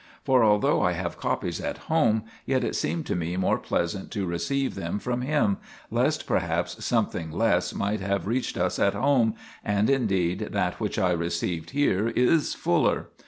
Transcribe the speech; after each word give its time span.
For 0.25 0.43
although 0.43 0.81
I 0.81 0.93
have 0.93 1.19
copies 1.19 1.61
at 1.61 1.77
home, 1.85 2.23
yet 2.47 2.63
it 2.63 2.75
seemed 2.75 3.05
to 3.05 3.15
me 3.15 3.37
more 3.37 3.59
pleasant 3.59 4.09
to 4.13 4.25
receive 4.25 4.73
them 4.73 4.97
from 4.97 5.19
36 5.19 5.19
THE 5.19 5.31
PILGRIMAGE 5.31 5.43
OF 5.43 5.51
ETHERIA 5.51 5.75
him, 5.99 6.05
lest 6.07 6.25
perhaps 6.25 6.85
something 6.85 7.31
less 7.31 7.75
might 7.75 7.99
have 7.99 8.25
reached 8.25 8.57
us 8.57 8.79
at 8.79 8.95
home, 8.95 9.35
and 9.63 9.91
indeed 9.91 10.39
that 10.53 10.79
which 10.79 10.97
I 10.97 11.11
received 11.11 11.69
here 11.69 12.07
is 12.15 12.55
fuller. 12.55 13.09